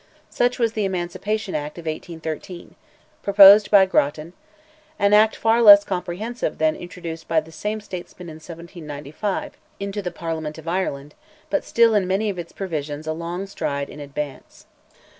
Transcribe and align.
Such 0.31 0.57
was 0.57 0.73
the 0.73 0.83
Emancipation 0.83 1.53
Act 1.53 1.77
of 1.77 1.85
1813, 1.85 2.73
proposed 3.21 3.69
by 3.69 3.85
Grattan; 3.85 4.33
an 4.97 5.13
act 5.13 5.35
far 5.35 5.61
less 5.61 5.83
comprehensive 5.83 6.57
than 6.57 6.73
that 6.73 6.79
introduced 6.79 7.27
by 7.27 7.39
the 7.39 7.51
same 7.51 7.79
statesman 7.79 8.27
in 8.27 8.37
1795, 8.37 9.57
into 9.79 10.01
the 10.01 10.09
Parliament 10.09 10.57
of 10.57 10.67
Ireland, 10.67 11.13
but 11.51 11.63
still, 11.63 11.93
in 11.93 12.07
many 12.07 12.31
of 12.31 12.39
its 12.39 12.51
provisions, 12.51 13.05
a 13.05 13.13
long 13.13 13.45
stride 13.45 13.91
in 13.91 13.99
advance. 13.99 14.65